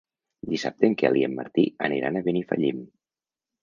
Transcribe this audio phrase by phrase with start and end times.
[0.53, 2.85] Dissabte en Quel i en Martí aniran a Benifallim.